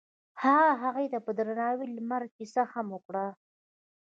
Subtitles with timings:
[0.41, 3.25] هغه هغې ته په درناوي د لمر کیسه هم وکړه.